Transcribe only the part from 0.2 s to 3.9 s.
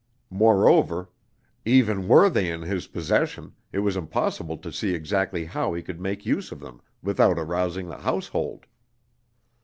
Moreover, even were they in his possession, it